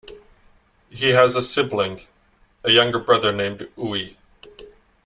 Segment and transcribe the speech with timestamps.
[0.89, 2.01] He has a sibling,
[2.63, 4.15] a younger brother named Uwe.